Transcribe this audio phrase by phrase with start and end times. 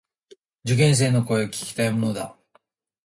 [0.65, 2.35] 受験生の声を聞きたいものだ。